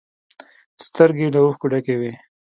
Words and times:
سترگې 0.85 1.23
يې 1.27 1.33
له 1.33 1.39
اوښکو 1.43 1.65
ډکې 1.71 1.95
وې. 1.99 2.11